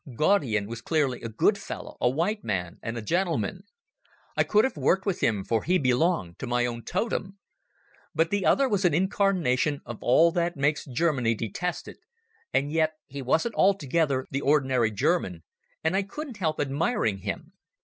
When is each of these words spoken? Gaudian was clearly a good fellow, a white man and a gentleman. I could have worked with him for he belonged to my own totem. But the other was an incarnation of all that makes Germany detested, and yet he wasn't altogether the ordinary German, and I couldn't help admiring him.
Gaudian 0.15 0.65
was 0.65 0.81
clearly 0.81 1.21
a 1.21 1.29
good 1.29 1.59
fellow, 1.59 1.95
a 2.01 2.09
white 2.09 2.43
man 2.43 2.79
and 2.81 2.97
a 2.97 3.03
gentleman. 3.03 3.61
I 4.35 4.43
could 4.43 4.63
have 4.63 4.75
worked 4.75 5.05
with 5.05 5.19
him 5.19 5.43
for 5.43 5.61
he 5.61 5.77
belonged 5.77 6.39
to 6.39 6.47
my 6.47 6.65
own 6.65 6.81
totem. 6.81 7.37
But 8.15 8.31
the 8.31 8.43
other 8.43 8.67
was 8.67 8.83
an 8.83 8.95
incarnation 8.95 9.79
of 9.85 9.99
all 10.01 10.31
that 10.31 10.57
makes 10.57 10.85
Germany 10.85 11.35
detested, 11.35 11.97
and 12.51 12.71
yet 12.71 12.93
he 13.05 13.21
wasn't 13.21 13.53
altogether 13.53 14.27
the 14.31 14.41
ordinary 14.41 14.89
German, 14.89 15.43
and 15.83 15.95
I 15.95 16.01
couldn't 16.01 16.37
help 16.37 16.59
admiring 16.59 17.19
him. 17.19 17.53